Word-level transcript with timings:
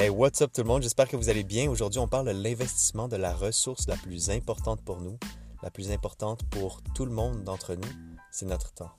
Hey, 0.00 0.10
what's 0.10 0.40
up 0.42 0.52
tout 0.52 0.62
le 0.62 0.68
monde? 0.68 0.84
J'espère 0.84 1.08
que 1.08 1.16
vous 1.16 1.28
allez 1.28 1.42
bien. 1.42 1.68
Aujourd'hui, 1.68 1.98
on 1.98 2.06
parle 2.06 2.28
de 2.28 2.30
l'investissement 2.30 3.08
de 3.08 3.16
la 3.16 3.34
ressource 3.34 3.88
la 3.88 3.96
plus 3.96 4.30
importante 4.30 4.80
pour 4.80 5.00
nous, 5.00 5.18
la 5.60 5.72
plus 5.72 5.90
importante 5.90 6.44
pour 6.50 6.80
tout 6.94 7.04
le 7.04 7.10
monde 7.10 7.42
d'entre 7.42 7.74
nous, 7.74 7.88
c'est 8.30 8.46
notre 8.46 8.72
temps. 8.72 8.92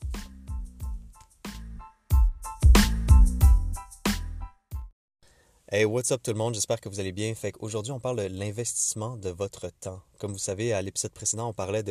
Hey, 5.71 5.85
what's 5.85 6.11
up 6.11 6.21
tout 6.21 6.31
le 6.31 6.37
monde? 6.37 6.53
J'espère 6.53 6.81
que 6.81 6.89
vous 6.89 6.99
allez 6.99 7.13
bien. 7.13 7.33
Fait 7.33 7.53
aujourd'hui, 7.61 7.93
on 7.93 8.01
parle 8.01 8.17
de 8.17 8.37
l'investissement 8.37 9.15
de 9.15 9.29
votre 9.29 9.69
temps. 9.69 10.01
Comme 10.17 10.33
vous 10.33 10.37
savez, 10.37 10.73
à 10.73 10.81
l'épisode 10.81 11.13
précédent, 11.13 11.47
on 11.47 11.53
parlait 11.53 11.83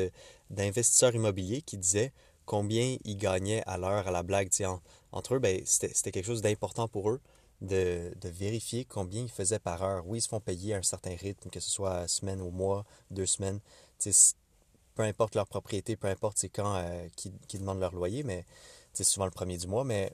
d'investisseurs 0.50 1.14
immobiliers 1.14 1.62
qui 1.62 1.78
disaient 1.78 2.12
combien 2.44 2.98
ils 3.04 3.16
gagnaient 3.16 3.62
à 3.66 3.78
l'heure 3.78 4.06
à 4.06 4.10
la 4.10 4.22
blague. 4.22 4.50
entre 5.12 5.36
eux, 5.36 5.38
ben, 5.38 5.62
c'était 5.64 6.10
quelque 6.10 6.26
chose 6.26 6.42
d'important 6.42 6.88
pour 6.88 7.08
eux 7.08 7.22
de, 7.60 8.12
vérifier 8.24 8.84
combien 8.84 9.22
ils 9.22 9.30
faisaient 9.30 9.58
par 9.58 9.82
heure. 9.82 10.06
Oui, 10.06 10.18
ils 10.18 10.22
se 10.22 10.28
font 10.28 10.40
payer 10.40 10.74
à 10.74 10.78
un 10.78 10.82
certain 10.82 11.14
rythme, 11.16 11.50
que 11.50 11.60
ce 11.60 11.70
soit 11.70 12.08
semaine 12.08 12.40
ou 12.40 12.50
mois, 12.50 12.84
deux 13.10 13.26
semaines. 13.26 13.60
peu 14.94 15.02
importe 15.02 15.34
leur 15.34 15.46
propriété, 15.46 15.96
peu 15.96 16.08
importe 16.08 16.38
c'est 16.38 16.48
quand 16.48 16.76
euh, 16.76 17.08
qui, 17.16 17.58
demandent 17.58 17.80
leur 17.80 17.94
loyer, 17.94 18.22
mais 18.22 18.44
c'est 18.92 19.04
souvent 19.04 19.26
le 19.26 19.30
premier 19.30 19.58
du 19.58 19.66
mois. 19.66 19.84
Mais 19.84 20.12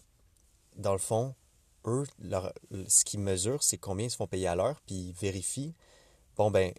dans 0.76 0.92
le 0.92 0.98
fond, 0.98 1.34
eux, 1.86 2.04
ce 2.88 3.04
qu'ils 3.04 3.20
mesurent, 3.20 3.62
c'est 3.62 3.78
combien 3.78 4.06
ils 4.06 4.10
se 4.10 4.16
font 4.16 4.26
payer 4.26 4.48
à 4.48 4.54
l'heure, 4.54 4.80
puis 4.86 4.94
ils 4.96 5.12
vérifient, 5.12 5.74
bon 6.36 6.50
ben, 6.50 6.72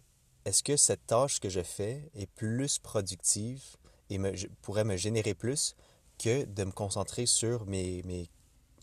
est-ce 0.44 0.62
que 0.62 0.76
cette 0.76 1.06
tâche 1.06 1.40
que 1.40 1.48
je 1.48 1.62
fais 1.62 2.08
est 2.14 2.26
plus 2.26 2.78
productive 2.78 3.62
et 4.10 4.18
me, 4.18 4.32
pourrait 4.62 4.84
me 4.84 4.96
générer 4.96 5.34
plus 5.34 5.74
que 6.18 6.44
de 6.44 6.64
me 6.64 6.70
concentrer 6.70 7.26
sur 7.26 7.66
mes, 7.66 8.02
mes 8.04 8.30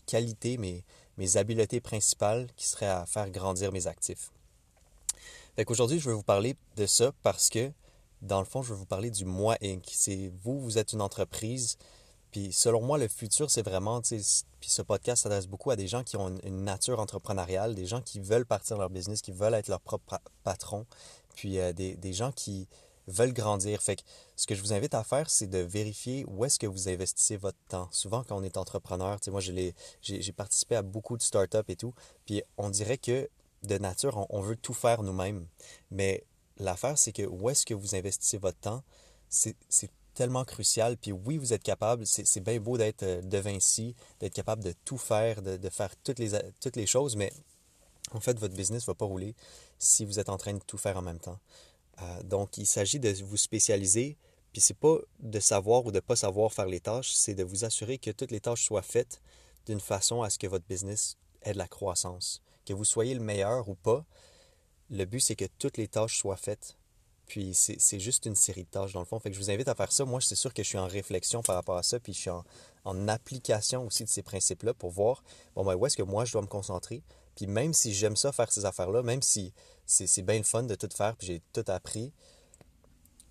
qualités, 0.06 0.58
mes, 0.58 0.84
mes 1.18 1.36
habiletés 1.36 1.80
principales 1.80 2.48
qui 2.56 2.66
seraient 2.66 2.86
à 2.86 3.06
faire 3.06 3.30
grandir 3.30 3.72
mes 3.72 3.86
actifs. 3.86 4.30
Fait 5.56 5.64
qu'aujourd'hui, 5.64 6.00
je 6.00 6.08
vais 6.08 6.14
vous 6.14 6.22
parler 6.22 6.56
de 6.76 6.86
ça 6.86 7.12
parce 7.22 7.48
que, 7.48 7.70
dans 8.22 8.40
le 8.40 8.44
fond, 8.44 8.62
je 8.62 8.72
vais 8.72 8.78
vous 8.78 8.86
parler 8.86 9.10
du 9.10 9.24
Moi 9.24 9.56
Inc. 9.62 9.84
C'est 9.92 10.32
vous, 10.42 10.60
vous 10.60 10.78
êtes 10.78 10.92
une 10.92 11.02
entreprise. 11.02 11.78
Puis 12.32 12.52
selon 12.52 12.82
moi, 12.82 12.98
le 12.98 13.06
futur, 13.06 13.48
c'est 13.48 13.62
vraiment, 13.62 14.00
puis 14.00 14.70
ce 14.70 14.82
podcast 14.82 15.22
s'adresse 15.22 15.46
beaucoup 15.46 15.70
à 15.70 15.76
des 15.76 15.86
gens 15.86 16.02
qui 16.02 16.16
ont 16.16 16.36
une, 16.42 16.64
nature 16.64 16.98
entrepreneuriale, 16.98 17.76
des 17.76 17.86
gens 17.86 18.00
qui 18.00 18.18
veulent 18.18 18.46
partir 18.46 18.76
leur 18.76 18.90
business, 18.90 19.22
qui 19.22 19.30
veulent 19.30 19.54
être 19.54 19.68
leur 19.68 19.80
propre 19.80 20.18
patron, 20.42 20.84
puis 21.36 21.60
euh, 21.60 21.72
des, 21.72 21.94
des, 21.94 22.12
gens 22.12 22.32
qui 22.32 22.66
veulent 23.06 23.32
grandir. 23.32 23.82
Fait 23.82 23.96
que 23.96 24.02
ce 24.36 24.46
que 24.46 24.54
je 24.54 24.62
vous 24.62 24.72
invite 24.72 24.94
à 24.94 25.04
faire, 25.04 25.28
c'est 25.30 25.46
de 25.46 25.58
vérifier 25.58 26.24
où 26.26 26.44
est-ce 26.44 26.58
que 26.58 26.66
vous 26.66 26.88
investissez 26.88 27.36
votre 27.36 27.58
temps. 27.68 27.88
Souvent, 27.90 28.24
quand 28.24 28.36
on 28.36 28.42
est 28.42 28.56
entrepreneur, 28.56 29.18
moi, 29.28 29.40
j'ai 29.40 30.32
participé 30.32 30.76
à 30.76 30.82
beaucoup 30.82 31.16
de 31.16 31.22
startups 31.22 31.58
et 31.68 31.76
tout, 31.76 31.94
puis 32.26 32.42
on 32.56 32.70
dirait 32.70 32.98
que 32.98 33.28
de 33.62 33.78
nature, 33.78 34.26
on, 34.28 34.40
veut 34.40 34.56
tout 34.56 34.74
faire 34.74 35.02
nous-mêmes. 35.02 35.46
Mais 35.90 36.24
l'affaire, 36.58 36.98
c'est 36.98 37.12
que 37.12 37.22
où 37.22 37.48
est-ce 37.48 37.64
que 37.64 37.74
vous 37.74 37.94
investissez 37.94 38.38
votre 38.38 38.58
temps, 38.58 38.82
c'est 39.28 39.56
tellement 40.14 40.44
crucial. 40.44 40.96
Puis 40.96 41.12
oui, 41.12 41.38
vous 41.38 41.52
êtes 41.52 41.62
capable, 41.62 42.06
c'est 42.06 42.40
bien 42.40 42.60
beau 42.60 42.78
d'être 42.78 43.02
euh, 43.02 43.20
de 43.20 43.38
Vinci, 43.38 43.96
d'être 44.20 44.32
capable 44.34 44.62
de 44.62 44.72
tout 44.84 44.98
faire, 44.98 45.42
de, 45.42 45.56
de, 45.56 45.68
faire 45.70 45.90
toutes 46.04 46.20
les, 46.20 46.30
toutes 46.60 46.76
les 46.76 46.86
choses, 46.86 47.16
mais 47.16 47.32
en 48.12 48.20
fait, 48.20 48.38
votre 48.38 48.54
business 48.54 48.82
ne 48.82 48.86
va 48.86 48.94
pas 48.94 49.04
rouler 49.04 49.34
si 49.78 50.04
vous 50.04 50.18
êtes 50.18 50.28
en 50.28 50.36
train 50.36 50.52
de 50.52 50.60
tout 50.60 50.78
faire 50.78 50.96
en 50.96 51.02
même 51.02 51.18
temps. 51.18 51.38
Euh, 52.00 52.22
donc, 52.22 52.58
il 52.58 52.66
s'agit 52.66 52.98
de 52.98 53.10
vous 53.24 53.36
spécialiser, 53.36 54.16
puis 54.52 54.60
c'est 54.60 54.78
pas 54.78 54.98
de 55.20 55.40
savoir 55.40 55.84
ou 55.86 55.92
de 55.92 56.00
pas 56.00 56.16
savoir 56.16 56.52
faire 56.52 56.66
les 56.66 56.80
tâches, 56.80 57.12
c'est 57.12 57.34
de 57.34 57.44
vous 57.44 57.64
assurer 57.64 57.98
que 57.98 58.10
toutes 58.10 58.30
les 58.30 58.40
tâches 58.40 58.64
soient 58.64 58.82
faites 58.82 59.20
d'une 59.66 59.80
façon 59.80 60.22
à 60.22 60.30
ce 60.30 60.38
que 60.38 60.46
votre 60.46 60.66
business 60.66 61.16
ait 61.42 61.52
de 61.52 61.58
la 61.58 61.68
croissance. 61.68 62.42
Que 62.64 62.72
vous 62.72 62.84
soyez 62.84 63.14
le 63.14 63.20
meilleur 63.20 63.68
ou 63.68 63.74
pas, 63.74 64.04
le 64.90 65.04
but 65.04 65.20
c'est 65.20 65.36
que 65.36 65.46
toutes 65.58 65.76
les 65.76 65.88
tâches 65.88 66.18
soient 66.18 66.36
faites. 66.36 66.76
Puis 67.26 67.54
c'est 67.54 67.98
juste 67.98 68.26
une 68.26 68.36
série 68.36 68.64
de 68.64 68.68
tâches 68.68 68.92
dans 68.92 69.00
le 69.00 69.06
fond. 69.06 69.20
Je 69.24 69.38
vous 69.38 69.50
invite 69.50 69.68
à 69.68 69.74
faire 69.74 69.90
ça. 69.90 70.04
Moi, 70.04 70.20
c'est 70.20 70.34
sûr 70.34 70.52
que 70.52 70.62
je 70.62 70.68
suis 70.68 70.78
en 70.78 70.86
réflexion 70.86 71.42
par 71.42 71.54
rapport 71.54 71.76
à 71.76 71.82
ça, 71.82 71.98
puis 71.98 72.12
je 72.12 72.18
suis 72.18 72.30
en, 72.30 72.44
en 72.84 73.08
application 73.08 73.86
aussi 73.86 74.04
de 74.04 74.08
ces 74.08 74.22
principes-là 74.22 74.74
pour 74.74 74.90
voir, 74.90 75.22
bon, 75.54 75.64
ben, 75.64 75.74
où 75.74 75.86
est-ce 75.86 75.96
que 75.96 76.02
moi 76.02 76.24
je 76.24 76.32
dois 76.32 76.42
me 76.42 76.46
concentrer. 76.46 77.02
Puis 77.34 77.46
même 77.46 77.72
si 77.72 77.92
j'aime 77.92 78.16
ça 78.16 78.32
faire 78.32 78.52
ces 78.52 78.64
affaires-là, 78.64 79.02
même 79.02 79.22
si 79.22 79.52
c'est 79.86 80.22
bien 80.22 80.38
le 80.38 80.44
fun 80.44 80.62
de 80.62 80.74
tout 80.74 80.88
faire, 80.94 81.16
puis 81.16 81.26
j'ai 81.26 81.42
tout 81.52 81.64
appris. 81.68 82.12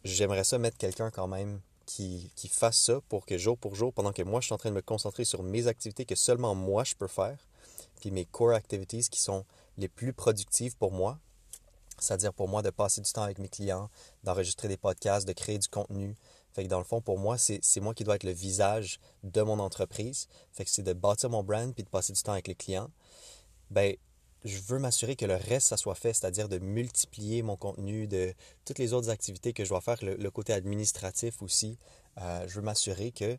J'aimerais 0.03 0.43
ça 0.43 0.57
mettre 0.57 0.77
quelqu'un 0.77 1.11
quand 1.11 1.27
même 1.27 1.61
qui, 1.85 2.31
qui, 2.35 2.47
fasse 2.47 2.77
ça 2.77 2.99
pour 3.09 3.25
que 3.25 3.37
jour 3.37 3.57
pour 3.57 3.75
jour, 3.75 3.93
pendant 3.93 4.11
que 4.11 4.21
moi 4.21 4.41
je 4.41 4.47
suis 4.47 4.53
en 4.53 4.57
train 4.57 4.69
de 4.69 4.75
me 4.75 4.81
concentrer 4.81 5.23
sur 5.23 5.43
mes 5.43 5.67
activités 5.67 6.05
que 6.05 6.15
seulement 6.15 6.55
moi 6.55 6.83
je 6.83 6.95
peux 6.95 7.07
faire, 7.07 7.37
puis 7.99 8.11
mes 8.11 8.25
core 8.25 8.53
activities 8.53 9.09
qui 9.09 9.21
sont 9.21 9.45
les 9.77 9.87
plus 9.87 10.13
productives 10.13 10.75
pour 10.77 10.91
moi, 10.91 11.19
c'est-à-dire 11.99 12.33
pour 12.33 12.47
moi 12.47 12.61
de 12.61 12.69
passer 12.69 13.01
du 13.01 13.11
temps 13.11 13.23
avec 13.23 13.39
mes 13.39 13.49
clients, 13.49 13.89
d'enregistrer 14.23 14.67
des 14.67 14.77
podcasts, 14.77 15.27
de 15.27 15.33
créer 15.33 15.59
du 15.59 15.67
contenu. 15.67 16.15
Fait 16.53 16.63
que 16.63 16.69
dans 16.69 16.77
le 16.77 16.83
fond, 16.83 17.01
pour 17.01 17.17
moi, 17.17 17.37
c'est 17.37 17.79
moi 17.79 17.93
qui 17.93 18.03
dois 18.03 18.15
être 18.15 18.23
le 18.23 18.31
visage 18.31 18.99
de 19.23 19.41
mon 19.41 19.59
entreprise. 19.59 20.27
Fait 20.51 20.63
que 20.63 20.69
c'est 20.69 20.83
de 20.83 20.93
bâtir 20.93 21.29
mon 21.29 21.43
brand 21.43 21.73
puis 21.73 21.83
de 21.83 21.89
passer 21.89 22.13
du 22.13 22.21
temps 22.21 22.33
avec 22.33 22.47
les 22.47 22.55
clients. 22.55 22.89
Ben, 23.71 23.95
je 24.43 24.59
veux 24.59 24.77
m'assurer 24.77 25.15
que 25.15 25.25
le 25.25 25.35
reste, 25.35 25.67
ça 25.67 25.77
soit 25.77 25.95
fait, 25.95 26.13
c'est-à-dire 26.13 26.49
de 26.49 26.59
multiplier 26.59 27.41
mon 27.41 27.55
contenu, 27.55 28.07
de 28.07 28.33
toutes 28.65 28.77
les 28.77 28.93
autres 28.93 29.09
activités 29.09 29.53
que 29.53 29.63
je 29.63 29.69
dois 29.69 29.81
faire, 29.81 29.97
le, 30.01 30.31
côté 30.31 30.53
administratif 30.53 31.41
aussi. 31.41 31.77
Euh, 32.19 32.45
je 32.47 32.55
veux 32.55 32.61
m'assurer 32.61 33.11
que 33.11 33.37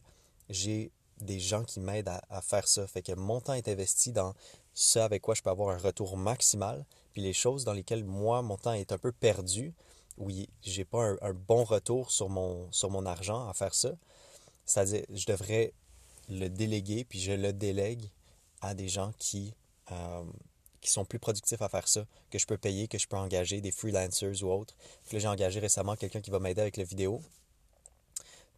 j'ai 0.48 0.90
des 1.20 1.40
gens 1.40 1.64
qui 1.64 1.80
m'aident 1.80 2.10
à, 2.28 2.42
faire 2.42 2.66
ça. 2.66 2.86
Fait 2.86 3.02
que 3.02 3.12
mon 3.12 3.40
temps 3.40 3.54
est 3.54 3.68
investi 3.68 4.12
dans 4.12 4.34
ce 4.74 4.98
avec 4.98 5.22
quoi 5.22 5.34
je 5.34 5.42
peux 5.42 5.50
avoir 5.50 5.74
un 5.74 5.78
retour 5.78 6.16
maximal. 6.16 6.84
Puis 7.12 7.22
les 7.22 7.32
choses 7.32 7.64
dans 7.64 7.72
lesquelles 7.72 8.04
moi, 8.04 8.42
mon 8.42 8.56
temps 8.56 8.72
est 8.72 8.92
un 8.92 8.98
peu 8.98 9.12
perdu, 9.12 9.72
où 10.18 10.30
j'ai 10.62 10.84
pas 10.84 11.14
un, 11.20 11.32
bon 11.32 11.64
retour 11.64 12.10
sur 12.10 12.28
mon, 12.28 13.06
argent 13.06 13.48
à 13.48 13.54
faire 13.54 13.74
ça, 13.74 13.92
c'est-à-dire 14.64 15.04
je 15.10 15.26
devrais 15.26 15.72
le 16.28 16.48
déléguer, 16.48 17.04
puis 17.04 17.20
je 17.20 17.32
le 17.32 17.52
délègue 17.52 18.08
à 18.60 18.74
des 18.74 18.88
gens 18.88 19.12
qui, 19.18 19.54
euh, 19.92 20.24
sont 20.82 21.04
plus 21.04 21.18
productifs 21.18 21.62
à 21.62 21.68
faire 21.68 21.88
ça, 21.88 22.04
que 22.30 22.38
je 22.38 22.46
peux 22.46 22.58
payer, 22.58 22.88
que 22.88 22.98
je 22.98 23.08
peux 23.08 23.16
engager, 23.16 23.60
des 23.60 23.70
freelancers 23.70 24.42
ou 24.42 24.52
autres. 24.52 24.74
J'ai 25.10 25.26
engagé 25.26 25.58
récemment 25.58 25.96
quelqu'un 25.96 26.20
qui 26.20 26.30
va 26.30 26.38
m'aider 26.40 26.60
avec 26.60 26.76
la 26.76 26.84
vidéo. 26.84 27.22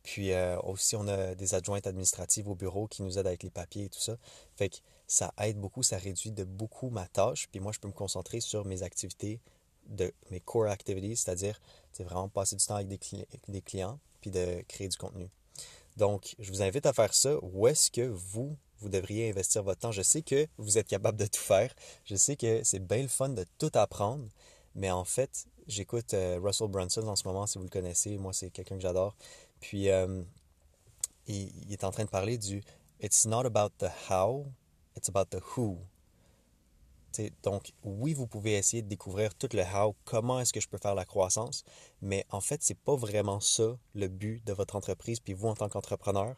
Puis 0.06 0.32
euh, 0.32 0.56
aussi, 0.60 0.94
on 0.94 1.08
a 1.08 1.34
des 1.34 1.56
adjointes 1.56 1.88
administratives 1.88 2.48
au 2.48 2.54
bureau 2.54 2.86
qui 2.86 3.02
nous 3.02 3.18
aident 3.18 3.26
avec 3.26 3.42
les 3.42 3.50
papiers 3.50 3.86
et 3.86 3.88
tout 3.88 3.98
ça. 3.98 4.16
Fait 4.54 4.68
que 4.68 4.76
ça 5.08 5.34
aide 5.42 5.58
beaucoup, 5.58 5.82
ça 5.82 5.98
réduit 5.98 6.30
de 6.30 6.44
beaucoup 6.44 6.90
ma 6.90 7.08
tâche. 7.08 7.48
Puis 7.50 7.58
moi, 7.58 7.72
je 7.72 7.80
peux 7.80 7.88
me 7.88 7.92
concentrer 7.92 8.38
sur 8.38 8.64
mes 8.64 8.84
activités, 8.84 9.40
de 9.88 10.12
mes 10.30 10.38
core 10.38 10.68
activities, 10.68 11.16
c'est-à-dire 11.16 11.60
c'est 11.92 12.04
vraiment 12.04 12.28
passer 12.28 12.54
du 12.54 12.64
temps 12.64 12.76
avec 12.76 12.86
des 12.86 13.60
clients, 13.62 13.98
puis 14.20 14.30
de 14.30 14.62
créer 14.68 14.86
du 14.86 14.96
contenu. 14.96 15.28
Donc, 15.96 16.36
je 16.38 16.52
vous 16.52 16.62
invite 16.62 16.86
à 16.86 16.92
faire 16.92 17.12
ça. 17.12 17.34
Où 17.42 17.66
est-ce 17.66 17.90
que 17.90 18.02
vous, 18.02 18.56
vous 18.78 18.88
devriez 18.88 19.28
investir 19.28 19.64
votre 19.64 19.80
temps? 19.80 19.92
Je 19.92 20.02
sais 20.02 20.22
que 20.22 20.46
vous 20.56 20.78
êtes 20.78 20.86
capable 20.86 21.18
de 21.18 21.26
tout 21.26 21.40
faire. 21.40 21.74
Je 22.04 22.14
sais 22.14 22.36
que 22.36 22.62
c'est 22.62 22.78
bien 22.78 23.02
le 23.02 23.08
fun 23.08 23.30
de 23.30 23.44
tout 23.58 23.72
apprendre. 23.74 24.28
Mais 24.76 24.92
en 24.92 25.04
fait, 25.04 25.46
j'écoute 25.66 26.14
euh, 26.14 26.38
Russell 26.42 26.68
Brunson 26.68 27.06
en 27.06 27.16
ce 27.16 27.26
moment, 27.26 27.46
si 27.46 27.58
vous 27.58 27.64
le 27.64 27.70
connaissez. 27.70 28.16
Moi, 28.18 28.32
c'est 28.32 28.50
quelqu'un 28.50 28.76
que 28.76 28.82
j'adore. 28.82 29.14
Puis, 29.60 29.90
euh, 29.90 30.22
il, 31.26 31.72
est 31.72 31.84
en 31.84 31.90
train 31.90 32.04
de 32.04 32.10
parler 32.10 32.38
du 32.38 32.62
It's 33.00 33.26
not 33.26 33.44
about 33.44 33.70
the 33.78 33.90
how, 34.10 34.46
it's 34.96 35.08
about 35.08 35.26
the 35.26 35.40
who. 35.56 35.78
donc, 37.42 37.72
oui, 37.82 38.14
vous 38.14 38.26
pouvez 38.26 38.52
essayer 38.56 38.82
de 38.82 38.88
découvrir 38.88 39.34
tout 39.34 39.48
le 39.52 39.62
how, 39.62 39.94
comment 40.04 40.40
est-ce 40.40 40.52
que 40.52 40.60
je 40.60 40.68
peux 40.68 40.78
faire 40.78 40.94
la 40.94 41.04
croissance, 41.04 41.64
mais 42.02 42.26
en 42.30 42.40
fait, 42.40 42.62
c'est 42.62 42.78
pas 42.78 42.94
vraiment 42.94 43.40
ça 43.40 43.76
le 43.94 44.08
but 44.08 44.44
de 44.46 44.52
votre 44.52 44.76
entreprise. 44.76 45.20
Puis 45.20 45.32
vous, 45.32 45.48
en 45.48 45.54
tant 45.54 45.68
qu'entrepreneur, 45.68 46.36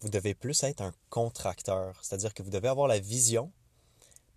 vous 0.00 0.08
devez 0.08 0.34
plus 0.34 0.62
être 0.62 0.80
un 0.82 0.92
contracteur. 1.10 1.98
C'est-à-dire 2.02 2.34
que 2.34 2.42
vous 2.42 2.50
devez 2.50 2.68
avoir 2.68 2.88
la 2.88 2.98
vision, 2.98 3.50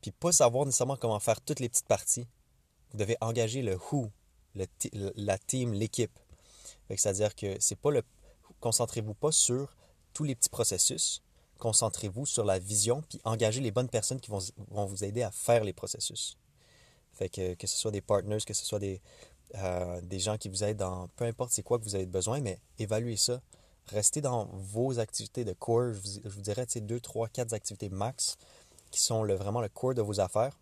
puis 0.01 0.11
pas 0.11 0.31
savoir 0.31 0.65
nécessairement 0.65 0.97
comment 0.97 1.19
faire 1.19 1.41
toutes 1.41 1.59
les 1.59 1.69
petites 1.69 1.87
parties. 1.87 2.27
Vous 2.91 2.97
devez 2.97 3.17
engager 3.19 3.61
le 3.61 3.77
who, 3.91 4.09
la 5.15 5.37
team, 5.37 5.73
l'équipe. 5.73 6.17
C'est-à-dire 6.89 7.35
que 7.35 7.57
c'est 7.59 7.75
pas 7.75 7.91
le. 7.91 8.03
Concentrez-vous 8.59 9.13
pas 9.13 9.31
sur 9.31 9.75
tous 10.13 10.23
les 10.23 10.35
petits 10.35 10.49
processus. 10.49 11.21
Concentrez-vous 11.59 12.25
sur 12.25 12.45
la 12.45 12.59
vision, 12.59 13.03
puis 13.09 13.19
engagez 13.23 13.61
les 13.61 13.71
bonnes 13.71 13.89
personnes 13.89 14.19
qui 14.19 14.29
vont, 14.29 14.39
vous 14.85 15.03
aider 15.03 15.23
à 15.23 15.31
faire 15.31 15.63
les 15.63 15.73
processus. 15.73 16.37
Fait 17.13 17.29
que, 17.29 17.55
ce 17.67 17.77
soit 17.77 17.91
des 17.91 18.01
partners, 18.01 18.37
que 18.45 18.53
ce 18.53 18.63
soit 18.63 18.79
des, 18.79 19.01
euh, 19.55 19.99
des 20.01 20.19
gens 20.19 20.37
qui 20.37 20.49
vous 20.49 20.63
aident 20.63 20.77
dans 20.77 21.07
peu 21.15 21.25
importe 21.25 21.51
c'est 21.51 21.63
quoi 21.63 21.79
que 21.79 21.83
vous 21.83 21.95
avez 21.95 22.05
besoin, 22.05 22.41
mais 22.41 22.59
évaluez 22.77 23.17
ça 23.17 23.41
restez 23.89 24.21
dans 24.21 24.45
vos 24.51 24.99
activités 24.99 25.45
de 25.45 25.53
core. 25.53 25.93
Je 25.93 26.27
vous, 26.29 26.41
dirais, 26.41 26.65
deux, 26.75 26.99
trois, 26.99 27.27
quatre 27.27 27.53
activités 27.53 27.89
max 27.89 28.37
qui 28.91 29.01
sont 29.01 29.25
vraiment 29.25 29.61
le 29.61 29.69
core 29.69 29.93
de 29.93 30.01
vos 30.01 30.19
affaires. 30.19 30.57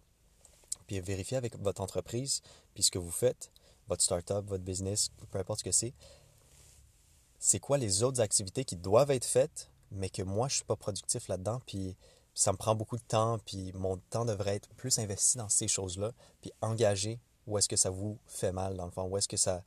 Puis 0.88 1.00
vérifiez 1.00 1.38
avec 1.38 1.58
votre 1.60 1.82
entreprise, 1.82 2.42
puis 2.74 2.84
ce 2.84 2.92
que 2.92 3.00
vous 3.00 3.12
faites, 3.12 3.52
votre 3.88 4.04
startup, 4.04 4.46
votre 4.46 4.64
business, 4.64 5.10
peu 5.32 5.40
importe 5.40 5.60
ce 5.60 5.64
que 5.66 5.72
c'est. 5.72 5.94
C'est 7.40 7.60
quoi 7.60 7.78
les 7.78 8.04
autres 8.04 8.22
activités 8.22 8.66
qui 8.66 8.76
doivent 8.76 9.12
être 9.12 9.26
faites, 9.26 9.70
mais 9.92 10.10
que 10.10 10.24
moi, 10.24 10.48
je 10.48 10.54
ne 10.54 10.58
suis 10.58 10.66
pas 10.66 10.76
productif 10.76 11.28
là-dedans, 11.28 11.62
puis 11.66 11.96
ça 12.34 12.52
me 12.52 12.58
prend 12.58 12.76
beaucoup 12.76 12.98
de 12.98 13.04
temps, 13.04 13.40
puis 13.40 13.72
mon 13.74 13.98
temps 14.10 14.26
devrait 14.26 14.56
être 14.56 14.70
plus 14.76 15.00
investi 15.00 15.38
dans 15.38 15.50
ces 15.50 15.68
choses-là, 15.68 16.12
puis 16.42 16.52
engagé 16.62 17.20
où 17.48 17.58
est-ce 17.58 17.70
que 17.70 17.76
ça 17.76 17.90
vous 17.90 18.18
fait 18.26 18.52
mal, 18.52 18.76
dans 18.76 18.86
le 18.86 18.92
fond, 18.92 19.04
où 19.04 19.18
est-ce 19.18 19.28
que 19.28 19.38
ça, 19.38 19.64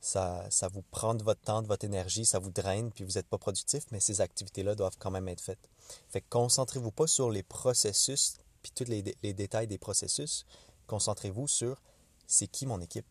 ça, 0.00 0.44
ça 0.50 0.68
vous 0.68 0.82
prend 0.82 1.14
de 1.14 1.24
votre 1.24 1.40
temps, 1.40 1.62
de 1.62 1.66
votre 1.66 1.84
énergie, 1.84 2.26
ça 2.26 2.38
vous 2.38 2.50
draine, 2.50 2.92
puis 2.92 3.04
vous 3.04 3.12
n'êtes 3.12 3.26
pas 3.26 3.38
productif, 3.38 3.84
mais 3.90 4.00
ces 4.00 4.20
activités-là 4.20 4.74
doivent 4.74 4.98
quand 4.98 5.10
même 5.10 5.28
être 5.28 5.40
faites. 5.40 5.70
Fait 6.10 6.20
que 6.20 6.26
concentrez-vous 6.28 6.92
pas 6.92 7.06
sur 7.06 7.30
les 7.30 7.42
processus, 7.42 8.36
puis 8.62 8.72
tous 8.74 8.84
les, 8.84 9.02
les 9.22 9.32
détails 9.32 9.66
des 9.66 9.78
processus, 9.78 10.44
concentrez-vous 10.86 11.48
sur 11.48 11.80
c'est 12.26 12.48
qui 12.48 12.66
mon 12.66 12.80
équipe? 12.80 13.06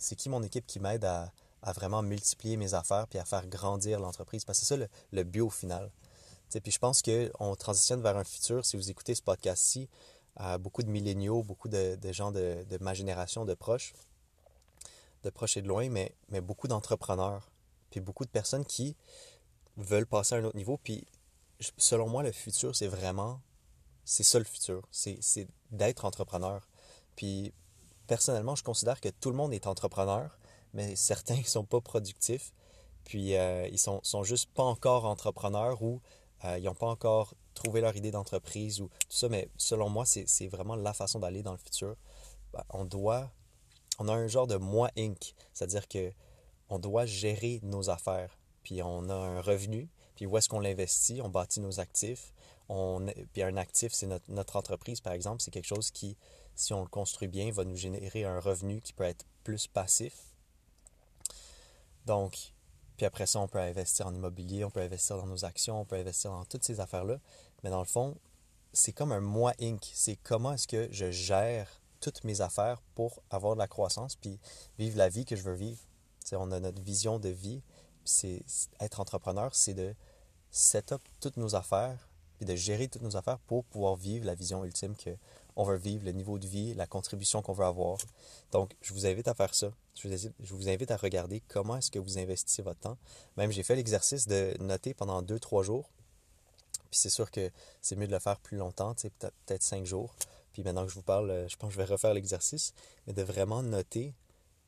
C'est 0.00 0.16
qui 0.16 0.28
mon 0.28 0.42
équipe 0.42 0.66
qui 0.66 0.80
m'aide 0.80 1.04
à, 1.04 1.32
vraiment 1.74 2.02
multiplier 2.02 2.56
mes 2.56 2.74
affaires 2.74 3.06
puis 3.06 3.18
à 3.18 3.24
faire 3.24 3.46
grandir 3.46 4.00
l'entreprise? 4.00 4.44
Parce 4.44 4.58
que 4.58 4.66
c'est 4.66 4.74
ça 4.74 4.76
le, 4.76 4.88
le 5.12 5.24
but 5.24 5.42
au 5.42 5.50
final. 5.50 5.90
puis 6.50 6.72
je 6.72 6.78
pense 6.78 7.02
qu'on 7.02 7.54
transitionne 7.54 8.00
vers 8.02 8.16
un 8.16 8.24
futur, 8.24 8.64
si 8.64 8.76
vous 8.76 8.90
écoutez 8.90 9.14
ce 9.14 9.22
podcast-ci, 9.22 9.88
beaucoup 10.58 10.82
de 10.82 10.88
milléniaux, 10.88 11.42
beaucoup 11.42 11.68
de, 11.68 11.98
gens 12.12 12.32
de, 12.32 12.64
de, 12.68 12.78
ma 12.78 12.94
génération, 12.94 13.44
de 13.44 13.54
proches, 13.54 13.92
de 15.22 15.30
proches 15.30 15.56
et 15.56 15.62
de 15.62 15.68
loin, 15.68 15.88
mais, 15.88 16.14
mais 16.28 16.40
beaucoup 16.40 16.68
d'entrepreneurs, 16.68 17.50
puis 17.90 18.00
beaucoup 18.00 18.24
de 18.24 18.30
personnes 18.30 18.64
qui 18.64 18.96
veulent 19.76 20.06
passer 20.06 20.34
à 20.34 20.38
un 20.38 20.44
autre 20.44 20.56
niveau. 20.56 20.78
Puis 20.78 21.06
selon 21.76 22.08
moi, 22.08 22.22
le 22.22 22.32
futur, 22.32 22.74
c'est 22.74 22.86
vraiment, 22.86 23.40
c'est 24.04 24.22
ça 24.22 24.38
le 24.38 24.44
futur, 24.44 24.82
c'est 24.90 25.48
d'être 25.70 26.04
entrepreneur. 26.04 26.66
Puis 27.16 27.52
personnellement, 28.10 28.56
je 28.56 28.64
considère 28.64 29.00
que 29.00 29.08
tout 29.08 29.30
le 29.30 29.36
monde 29.36 29.54
est 29.54 29.68
entrepreneur, 29.68 30.36
mais 30.74 30.96
certains 30.96 31.36
ne 31.36 31.42
sont 31.56 31.64
pas 31.64 31.80
productifs. 31.80 32.52
Puis 33.04 33.36
euh, 33.36 33.68
ils 33.68 33.78
sont, 33.78 34.00
sont 34.02 34.24
juste 34.24 34.50
pas 34.52 34.64
encore 34.64 35.04
entrepreneurs 35.04 35.80
ou 35.80 36.00
euh, 36.44 36.58
ils 36.58 36.64
n'ont 36.64 36.74
pas 36.74 36.88
encore 36.88 37.34
trouvé 37.54 37.80
leur 37.80 37.94
idée 37.94 38.10
d'entreprise 38.10 38.80
ou 38.80 38.88
tout 39.08 39.16
ça. 39.16 39.28
Mais 39.28 39.48
selon 39.56 39.88
moi, 39.88 40.04
c'est 40.06 40.48
vraiment 40.48 40.74
la 40.74 40.92
façon 40.92 41.20
d'aller 41.20 41.44
dans 41.44 41.52
le 41.52 41.58
futur. 41.58 41.94
Ben, 42.52 42.64
on 42.70 42.84
doit, 42.84 43.30
on 44.00 44.08
a 44.08 44.12
un 44.12 44.26
genre 44.26 44.48
de 44.48 44.56
moi 44.56 44.90
Inc. 44.98 45.32
C'est-à-dire 45.52 45.86
que 45.86 46.12
on 46.68 46.80
doit 46.80 47.06
gérer 47.06 47.60
nos 47.62 47.90
affaires. 47.90 48.36
Puis 48.64 48.82
on 48.82 49.08
a 49.08 49.14
un 49.14 49.40
revenu. 49.40 49.88
Puis 50.20 50.26
où 50.26 50.36
est-ce 50.36 50.50
qu'on 50.50 50.60
l'investit? 50.60 51.22
On 51.22 51.30
bâtit 51.30 51.60
nos 51.60 51.80
actifs. 51.80 52.34
Puis 53.32 53.42
un 53.42 53.56
actif, 53.56 53.94
c'est 53.94 54.06
notre, 54.06 54.26
notre 54.28 54.56
entreprise, 54.56 55.00
par 55.00 55.14
exemple. 55.14 55.40
C'est 55.40 55.50
quelque 55.50 55.64
chose 55.64 55.90
qui 55.90 56.18
si 56.54 56.74
on 56.74 56.82
le 56.82 56.88
construit 56.88 57.26
bien, 57.26 57.50
va 57.50 57.64
nous 57.64 57.74
générer 57.74 58.24
un 58.24 58.38
revenu 58.38 58.82
qui 58.82 58.92
peut 58.92 59.04
être 59.04 59.24
plus 59.44 59.66
passif. 59.66 60.34
Donc, 62.04 62.52
puis 62.98 63.06
après 63.06 63.24
ça, 63.24 63.40
on 63.40 63.48
peut 63.48 63.60
investir 63.60 64.08
en 64.08 64.14
immobilier, 64.14 64.62
on 64.66 64.70
peut 64.70 64.80
investir 64.80 65.16
dans 65.16 65.24
nos 65.24 65.46
actions, 65.46 65.80
on 65.80 65.86
peut 65.86 65.96
investir 65.96 66.32
dans 66.32 66.44
toutes 66.44 66.64
ces 66.64 66.80
affaires-là. 66.80 67.18
Mais 67.64 67.70
dans 67.70 67.80
le 67.80 67.86
fond, 67.86 68.14
c'est 68.74 68.92
comme 68.92 69.10
un 69.12 69.20
moi 69.20 69.54
Inc. 69.58 69.90
C'est 69.94 70.16
comment 70.16 70.52
est-ce 70.52 70.68
que 70.68 70.86
je 70.92 71.10
gère 71.10 71.80
toutes 72.00 72.24
mes 72.24 72.42
affaires 72.42 72.82
pour 72.94 73.22
avoir 73.30 73.54
de 73.54 73.58
la 73.58 73.68
croissance 73.68 74.16
puis 74.16 74.38
vivre 74.78 74.98
la 74.98 75.08
vie 75.08 75.24
que 75.24 75.36
je 75.36 75.42
veux 75.42 75.54
vivre. 75.54 75.80
on 76.32 76.52
a 76.52 76.60
notre 76.60 76.82
vision 76.82 77.18
de 77.18 77.30
vie. 77.30 77.62
C'est 78.04 78.44
être 78.80 79.00
entrepreneur, 79.00 79.54
c'est 79.54 79.72
de 79.72 79.94
set 80.50 80.92
up 80.92 81.02
toutes 81.20 81.36
nos 81.36 81.54
affaires 81.54 82.10
puis 82.36 82.46
de 82.46 82.56
gérer 82.56 82.88
toutes 82.88 83.02
nos 83.02 83.16
affaires 83.16 83.38
pour 83.40 83.64
pouvoir 83.64 83.96
vivre 83.96 84.24
la 84.24 84.34
vision 84.34 84.64
ultime 84.64 84.96
que 84.96 85.10
on 85.56 85.64
veut 85.64 85.76
vivre, 85.76 86.06
le 86.06 86.12
niveau 86.12 86.38
de 86.38 86.46
vie, 86.46 86.72
la 86.72 86.86
contribution 86.86 87.42
qu'on 87.42 87.52
veut 87.52 87.66
avoir. 87.66 87.98
Donc, 88.50 88.74
je 88.80 88.94
vous 88.94 89.04
invite 89.04 89.28
à 89.28 89.34
faire 89.34 89.54
ça. 89.54 89.70
Je 89.94 90.54
vous 90.54 90.68
invite 90.70 90.90
à 90.90 90.96
regarder 90.96 91.42
comment 91.48 91.76
est-ce 91.76 91.90
que 91.90 91.98
vous 91.98 92.18
investissez 92.18 92.62
votre 92.62 92.80
temps. 92.80 92.96
Même, 93.36 93.52
j'ai 93.52 93.62
fait 93.62 93.76
l'exercice 93.76 94.26
de 94.26 94.54
noter 94.60 94.94
pendant 94.94 95.20
deux, 95.20 95.38
trois 95.38 95.62
jours. 95.62 95.90
Puis 96.90 96.98
c'est 97.00 97.10
sûr 97.10 97.30
que 97.30 97.50
c'est 97.82 97.94
mieux 97.94 98.06
de 98.06 98.12
le 98.12 98.18
faire 98.18 98.38
plus 98.40 98.56
longtemps, 98.56 98.94
peut-être 98.94 99.62
cinq 99.62 99.84
jours. 99.84 100.14
Puis 100.54 100.62
maintenant 100.62 100.84
que 100.84 100.90
je 100.90 100.94
vous 100.94 101.02
parle, 101.02 101.46
je 101.48 101.56
pense 101.56 101.68
que 101.68 101.74
je 101.74 101.78
vais 101.78 101.92
refaire 101.92 102.14
l'exercice, 102.14 102.72
mais 103.06 103.12
de 103.12 103.22
vraiment 103.22 103.62
noter 103.62 104.14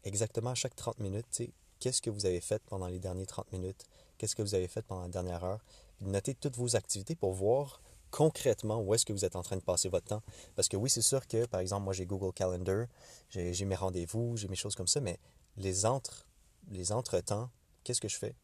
exactement 0.05 0.51
à 0.51 0.55
chaque 0.55 0.77
30 0.77 0.99
minutes, 0.99 1.43
qu'est-ce 1.79 2.03
que 2.03 2.11
vous 2.11 2.27
avez 2.27 2.41
fait 2.41 2.63
pendant 2.67 2.87
les 2.87 2.99
dernières 2.99 3.27
30 3.27 3.51
minutes, 3.53 3.87
qu'est-ce 4.23 4.37
que 4.37 4.43
vous 4.43 4.55
avez 4.55 4.69
fait 4.69 4.83
pendant 4.83 5.03
la 5.03 5.09
dernière 5.09 5.43
heure, 5.43 5.65
puis 5.99 6.07
noter 6.07 6.33
toutes 6.33 6.57
vos 6.57 6.77
activités 6.77 7.17
pour 7.17 7.33
voir 7.33 7.83
concrètement 8.13 8.81
où 8.81 8.95
est-ce 8.95 9.05
que 9.05 9.13
vous 9.13 9.25
êtes 9.25 9.35
en 9.35 9.43
train 9.43 9.57
de 9.57 9.63
passer 9.63 9.89
votre 9.89 10.07
temps. 10.07 10.23
Parce 10.55 10.69
que 10.69 10.77
oui, 10.77 10.89
c'est 10.89 11.03
sûr 11.03 11.27
que, 11.27 11.45
par 11.47 11.59
exemple, 11.59 11.83
moi 11.83 11.93
j'ai 11.93 12.07
Google 12.07 12.33
Calendar, 12.33 12.87
j'ai 13.31 13.65
mes 13.65 13.75
rendez-vous, 13.75 14.37
j'ai 14.37 14.47
mes 14.47 14.55
choses 14.55 14.77
comme 14.77 14.87
ça, 14.87 15.01
mais 15.01 15.19
les 15.57 15.87
entre 15.87 16.25
les 16.71 16.93
entre-temps, 16.93 17.51
qu'est-ce 17.83 18.01
que 18.01 18.07
je 18.07 18.17
fais? 18.17 18.37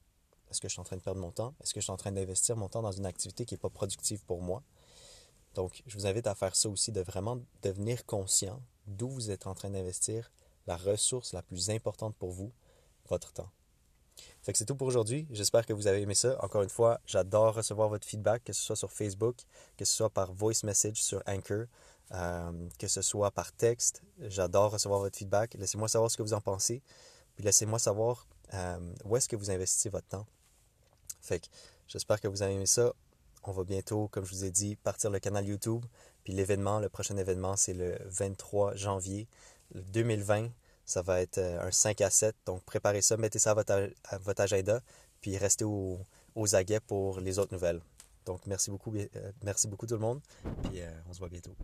Est-ce 0.51 0.61
que 0.61 0.67
je 0.67 0.73
suis 0.73 0.81
en 0.81 0.85
train 0.85 0.97
de 0.97 1.03
perdre 1.03 1.21
mon 1.21 1.31
temps? 1.31 1.55
Est-ce 1.63 1.73
que 1.73 1.79
je 1.79 1.85
suis 1.85 1.93
en 1.93 1.97
train 1.97 2.11
d'investir 2.11 2.57
mon 2.57 2.69
temps 2.69 2.83
dans 2.83 2.91
une 2.91 3.07
activité 3.07 3.45
qui 3.45 3.55
n'est 3.55 3.59
pas 3.59 3.71
productive 3.71 4.25
pour 4.25 4.43
moi? 4.43 4.65
Donc, 5.55 5.85
je 5.87 5.95
vous 5.97 6.09
invite 6.09 6.27
à 6.27 6.35
faire 6.35 6.57
ça 6.57 6.69
aussi, 6.69 6.91
de 6.91 7.03
vraiment 7.03 7.39
devenir 7.63 8.05
conscient 8.05 8.61
d'où 8.89 9.09
vous 9.09 9.31
êtes 9.31 9.47
en 9.47 9.55
train 9.55 9.71
d'investir 9.71 10.33
la 10.67 10.77
ressource 10.77 11.33
la 11.35 11.43
plus 11.43 11.71
importante 11.71 12.17
pour 12.17 12.33
vous, 12.33 12.51
votre 13.09 13.33
temps. 13.33 13.51
Fait 14.43 14.53
que 14.53 14.59
c'est 14.59 14.65
tout 14.65 14.77
pour 14.77 14.87
aujourd'hui. 14.87 15.27
J'espère 15.31 15.67
que 15.67 15.73
vous 15.73 15.87
avez 15.87 16.01
aimé 16.03 16.15
ça. 16.15 16.37
Encore 16.43 16.63
une 16.63 16.69
fois, 16.69 17.01
j'adore 17.07 17.55
recevoir 17.55 17.89
votre 17.89 18.07
feedback, 18.07 18.45
que 18.45 18.53
ce 18.53 18.63
soit 18.63 18.77
sur 18.77 18.93
Facebook, 18.93 19.37
que 19.77 19.85
ce 19.85 19.95
soit 19.95 20.11
par 20.11 20.33
voice 20.33 20.65
message 20.65 21.03
sur 21.03 21.23
Anchor, 21.27 21.67
euh, 22.13 22.69
que 22.79 22.89
ce 22.89 23.03
soit 23.03 23.31
par 23.31 23.53
texte. 23.53 24.03
J'adore 24.21 24.73
recevoir 24.73 25.01
votre 25.01 25.17
feedback. 25.17 25.55
Laissez-moi 25.55 25.89
savoir 25.89 26.11
ce 26.11 26.17
que 26.17 26.23
vous 26.23 26.33
en 26.33 26.41
pensez. 26.41 26.83
Puis 27.37 27.45
laissez-moi 27.45 27.79
savoir 27.79 28.27
euh, 28.55 28.79
où 29.05 29.17
est-ce 29.17 29.29
que 29.29 29.37
vous 29.37 29.51
investissez 29.51 29.91
votre 29.91 30.09
temps. 30.09 30.27
Fait 31.21 31.41
que 31.41 31.47
j'espère 31.87 32.21
que 32.21 32.29
vous 32.29 32.43
avez 32.43 32.55
aimé 32.55 32.67
ça. 32.67 32.93
On 33.45 33.53
va 33.53 33.65
bientôt, 33.65 34.09
comme 34.09 34.25
je 34.25 34.31
vous 34.31 34.45
ai 34.45 34.51
dit, 34.51 34.77
partir 34.77 35.11
le 35.11 35.19
canal 35.21 35.47
YouTube. 35.47 35.85
Puis 36.25 36.33
l'événement, 36.33 36.81
le 36.81 36.89
prochain 36.89 37.17
événement, 37.17 37.57
c'est 37.57 37.75
le 37.75 37.99
23 38.07 38.75
janvier 38.75 39.29
2020. 39.75 40.49
Ça 40.89 41.03
va 41.03 41.21
être 41.21 41.37
euh, 41.37 41.61
un 41.61 41.71
5 41.71 42.01
à 42.01 42.09
7. 42.09 42.35
Donc, 42.47 42.63
préparez 42.65 43.03
ça, 43.03 43.19
mettez 43.19 43.39
ça 43.39 43.51
à 43.51 43.55
votre, 43.55 44.41
agenda, 44.41 44.81
puis 45.21 45.37
restez 45.37 45.67
aux, 45.67 46.01
aguets 46.55 46.81
pour 46.81 47.21
les 47.21 47.39
autres 47.39 47.53
nouvelles. 47.53 47.83
Donc, 48.25 48.41
merci 48.47 48.71
beaucoup, 48.71 48.95
euh, 48.97 49.07
merci 49.43 49.69
beaucoup 49.69 49.87
tout 49.87 49.95
le 49.95 50.01
monde, 50.01 50.21
puis 50.63 50.81
euh, 50.81 50.91
on 51.07 51.13
se 51.13 51.19
voit 51.19 51.29
bientôt. 51.29 51.55